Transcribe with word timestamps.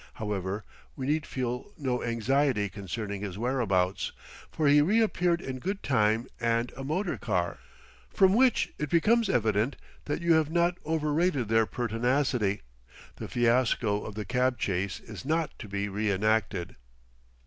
However, 0.15 0.65
we 0.95 1.05
need 1.05 1.27
feel 1.27 1.73
no 1.77 2.01
anxiety 2.01 2.69
concerning 2.69 3.21
his 3.21 3.37
whereabouts, 3.37 4.11
for 4.49 4.67
he 4.67 4.81
reappeared 4.81 5.41
in 5.41 5.59
good 5.59 5.83
time 5.83 6.25
and 6.39 6.71
a 6.75 6.83
motor 6.83 7.19
car. 7.19 7.59
From 8.09 8.33
which 8.33 8.73
it 8.79 8.89
becomes 8.89 9.29
evident 9.29 9.75
that 10.05 10.19
you 10.19 10.33
have 10.33 10.49
not 10.49 10.75
overrated 10.87 11.49
their 11.49 11.67
pertinacity; 11.67 12.63
the 13.17 13.27
fiasco 13.27 14.01
of 14.01 14.15
the 14.15 14.25
cab 14.25 14.57
chase 14.57 14.99
is 15.01 15.23
not 15.23 15.51
to 15.59 15.67
be 15.67 15.85
reënacted." 15.85 16.73